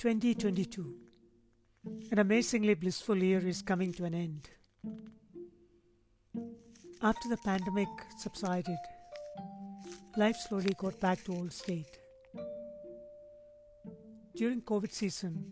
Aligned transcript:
2022. 0.00 0.94
An 2.10 2.20
amazingly 2.20 2.72
blissful 2.72 3.22
year 3.22 3.46
is 3.46 3.60
coming 3.60 3.92
to 3.92 4.06
an 4.06 4.14
end. 4.14 4.48
After 7.02 7.28
the 7.28 7.36
pandemic 7.36 7.88
subsided, 8.16 8.78
life 10.16 10.36
slowly 10.36 10.74
got 10.78 10.98
back 11.00 11.22
to 11.24 11.34
old 11.34 11.52
state. 11.52 11.98
During 14.34 14.62
COVID 14.62 14.90
season, 14.90 15.44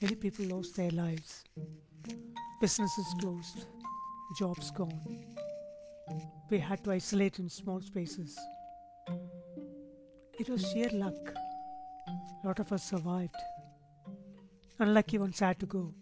many 0.00 0.16
people 0.16 0.46
lost 0.46 0.74
their 0.74 0.90
lives. 0.90 1.44
Businesses 2.60 3.06
closed, 3.20 3.66
jobs 4.36 4.72
gone. 4.72 5.00
We 6.50 6.58
had 6.58 6.82
to 6.82 6.90
isolate 6.90 7.38
in 7.38 7.48
small 7.48 7.80
spaces. 7.82 8.36
It 10.40 10.50
was 10.50 10.68
sheer 10.72 10.90
luck. 10.92 11.34
Lot 12.44 12.58
of 12.58 12.72
us 12.72 12.82
survived. 12.82 13.36
Unlucky 14.80 15.16
ones 15.18 15.38
had 15.38 15.60
to 15.60 15.66
go. 15.66 15.94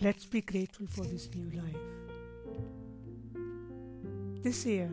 Let's 0.00 0.26
be 0.26 0.42
grateful 0.42 0.86
for 0.86 1.04
this 1.04 1.28
new 1.34 1.50
life. 1.58 1.74
This 4.42 4.66
year, 4.66 4.90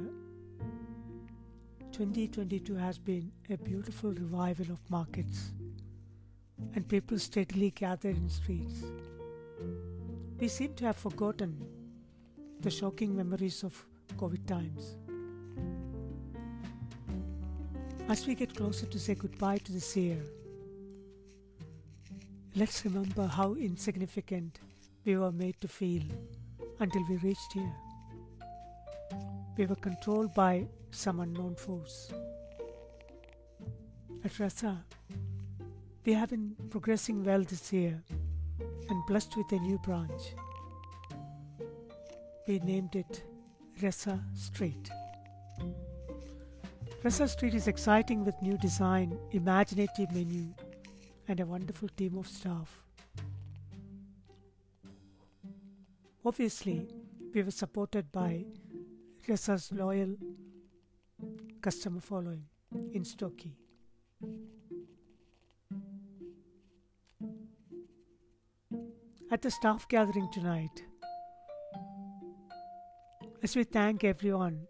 2022 1.91 2.75
has 2.75 2.97
been 2.97 3.31
a 3.49 3.57
beautiful 3.57 4.11
revival 4.11 4.71
of 4.71 4.79
markets 4.89 5.51
and 6.73 6.87
people 6.87 7.19
steadily 7.19 7.71
gathered 7.71 8.15
in 8.15 8.29
streets. 8.29 8.83
We 10.39 10.47
seem 10.47 10.73
to 10.75 10.85
have 10.85 10.95
forgotten 10.95 11.67
the 12.61 12.71
shocking 12.71 13.15
memories 13.15 13.61
of 13.63 13.85
COVID 14.17 14.47
times. 14.47 14.95
As 18.07 18.27
we 18.27 18.35
get 18.35 18.55
closer 18.55 18.85
to 18.85 18.99
say 18.99 19.15
goodbye 19.15 19.57
to 19.57 19.71
this 19.71 19.97
year, 19.97 20.17
let's 22.55 22.85
remember 22.85 23.25
how 23.25 23.55
insignificant 23.55 24.59
we 25.05 25.17
were 25.17 25.31
made 25.31 25.59
to 25.61 25.67
feel 25.67 26.03
until 26.79 27.03
we 27.09 27.17
reached 27.17 27.53
here. 27.53 27.73
We 29.57 29.65
were 29.65 29.75
controlled 29.75 30.35
by 30.35 30.67
some 30.91 31.19
unknown 31.19 31.55
force. 31.55 32.11
At 34.23 34.39
Rasa, 34.39 34.85
we 36.05 36.13
have 36.13 36.29
been 36.29 36.55
progressing 36.69 37.23
well 37.23 37.41
this 37.41 37.73
year 37.73 38.03
and 38.87 39.05
blessed 39.07 39.35
with 39.35 39.51
a 39.51 39.57
new 39.57 39.79
branch. 39.79 40.35
We 42.47 42.59
named 42.59 42.95
it 42.95 43.23
Rasa 43.81 44.23
Street. 44.35 44.91
Rasa 47.05 47.27
Street 47.27 47.53
is 47.53 47.67
exciting 47.67 48.25
with 48.25 48.41
new 48.41 48.57
design, 48.57 49.15
imaginative 49.29 50.11
menu, 50.11 50.51
and 51.27 51.39
a 51.39 51.45
wonderful 51.45 51.87
team 51.89 52.17
of 52.17 52.27
staff. 52.27 52.81
Obviously, 56.25 56.87
we 57.31 57.43
were 57.43 57.51
supported 57.51 58.11
by 58.11 58.43
Rasa's 59.27 59.71
loyal 59.71 60.15
customer 61.61 62.01
following 62.01 62.43
in 62.91 63.03
Stokie. 63.03 63.53
At 69.29 69.43
the 69.43 69.51
staff 69.51 69.87
gathering 69.89 70.27
tonight, 70.33 70.83
as 73.43 73.55
we 73.55 73.63
thank 73.63 74.03
everyone 74.03 74.65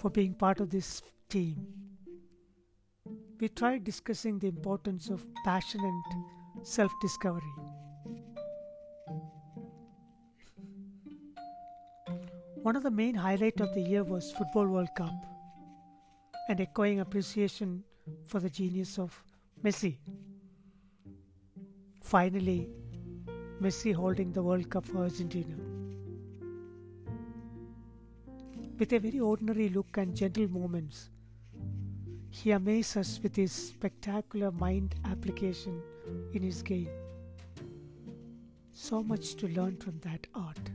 for 0.00 0.08
being 0.08 0.32
part 0.32 0.60
of 0.60 0.70
this 0.70 1.02
team, 1.28 1.66
we 3.38 3.48
tried 3.48 3.84
discussing 3.84 4.38
the 4.38 4.48
importance 4.48 5.10
of 5.10 5.26
passion 5.44 5.80
and 5.80 6.66
self 6.66 6.90
discovery. 7.02 7.54
One 12.62 12.76
of 12.76 12.82
the 12.82 12.90
main 12.90 13.14
highlights 13.14 13.60
of 13.60 13.74
the 13.74 13.82
year 13.82 14.02
was 14.02 14.32
Football 14.32 14.68
World 14.68 14.94
Cup 14.96 15.14
and 16.48 16.60
echoing 16.60 17.00
appreciation 17.00 17.84
for 18.26 18.40
the 18.40 18.50
genius 18.50 18.98
of 18.98 19.22
Messi. 19.62 19.96
Finally, 22.02 22.68
Messi 23.60 23.94
holding 23.94 24.32
the 24.32 24.42
World 24.42 24.70
Cup 24.70 24.86
for 24.86 24.98
Argentina. 24.98 25.69
With 28.80 28.94
a 28.94 28.98
very 28.98 29.20
ordinary 29.20 29.68
look 29.68 29.98
and 29.98 30.16
gentle 30.16 30.48
moments, 30.48 31.10
he 32.30 32.52
amazes 32.52 32.96
us 32.96 33.20
with 33.22 33.36
his 33.36 33.52
spectacular 33.52 34.50
mind 34.52 34.94
application 35.04 35.82
in 36.32 36.40
his 36.40 36.62
game. 36.62 36.88
So 38.72 39.02
much 39.02 39.34
to 39.34 39.48
learn 39.48 39.76
from 39.76 39.98
that 39.98 40.26
art. 40.34 40.70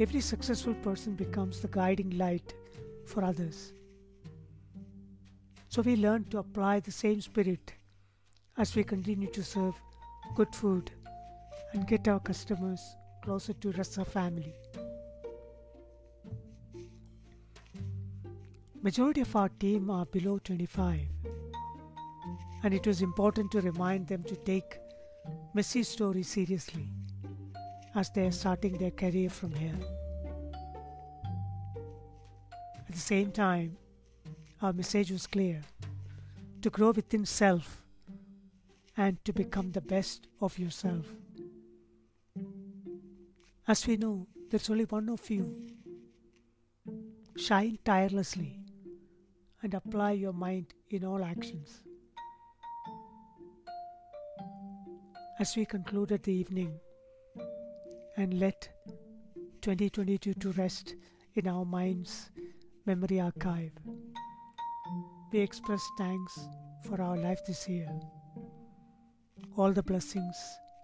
Every 0.00 0.20
successful 0.20 0.74
person 0.74 1.14
becomes 1.14 1.60
the 1.60 1.68
guiding 1.68 2.18
light 2.18 2.52
for 3.06 3.22
others. 3.22 3.74
So 5.68 5.80
we 5.82 5.94
learn 5.94 6.24
to 6.30 6.38
apply 6.38 6.80
the 6.80 6.90
same 6.90 7.20
spirit 7.20 7.72
as 8.56 8.74
we 8.74 8.82
continue 8.82 9.30
to 9.30 9.44
serve 9.44 9.76
good 10.34 10.52
food 10.52 10.90
and 11.72 11.86
get 11.86 12.08
our 12.08 12.18
customers 12.18 12.80
closer 13.22 13.52
to 13.52 13.70
Rasa 13.70 14.04
family. 14.04 14.56
Majority 18.80 19.22
of 19.22 19.34
our 19.34 19.48
team 19.48 19.90
are 19.90 20.06
below 20.06 20.38
25 20.38 21.00
and 22.62 22.72
it 22.72 22.86
was 22.86 23.02
important 23.02 23.50
to 23.50 23.60
remind 23.60 24.06
them 24.06 24.22
to 24.22 24.36
take 24.36 24.78
Messi's 25.52 25.88
story 25.88 26.22
seriously 26.22 26.88
as 27.96 28.08
they 28.10 28.24
are 28.24 28.30
starting 28.30 28.78
their 28.78 28.92
career 28.92 29.30
from 29.30 29.52
here. 29.52 29.74
At 32.88 32.94
the 32.94 33.00
same 33.00 33.32
time, 33.32 33.76
our 34.62 34.72
message 34.72 35.10
was 35.10 35.26
clear 35.26 35.60
to 36.62 36.70
grow 36.70 36.92
within 36.92 37.26
self 37.26 37.82
and 38.96 39.22
to 39.24 39.32
become 39.32 39.72
the 39.72 39.80
best 39.80 40.28
of 40.40 40.56
yourself. 40.56 41.04
As 43.66 43.84
we 43.88 43.96
know, 43.96 44.28
there's 44.50 44.70
only 44.70 44.84
one 44.84 45.08
of 45.08 45.28
you. 45.28 45.66
Shine 47.36 47.78
tirelessly 47.84 48.67
and 49.62 49.74
apply 49.74 50.12
your 50.12 50.32
mind 50.32 50.74
in 50.90 51.04
all 51.04 51.22
actions. 51.24 51.82
As 55.40 55.56
we 55.56 55.64
concluded 55.64 56.22
the 56.22 56.32
evening, 56.32 56.78
and 58.18 58.40
let 58.40 58.68
2022 59.62 60.34
to 60.34 60.50
rest 60.52 60.96
in 61.36 61.46
our 61.46 61.64
mind's 61.64 62.30
memory 62.84 63.20
archive. 63.20 63.70
We 65.32 65.38
express 65.38 65.88
thanks 65.96 66.36
for 66.84 67.00
our 67.00 67.16
life 67.16 67.38
this 67.46 67.68
year, 67.68 67.88
all 69.56 69.72
the 69.72 69.84
blessings 69.84 70.36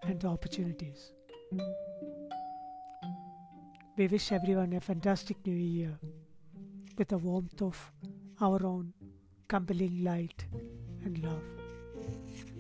and 0.05 0.21
the 0.21 0.29
opportunities. 0.29 1.12
We 3.97 4.06
wish 4.06 4.31
everyone 4.31 4.73
a 4.75 4.81
fantastic 4.81 5.45
new 5.45 5.56
year 5.56 5.99
with 6.97 7.09
the 7.09 7.19
warmth 7.19 7.62
of 7.62 7.93
our 8.44 8.65
own 8.66 8.93
compelling 9.49 10.05
light 10.05 10.44
and 11.05 11.22
love. 11.25 12.54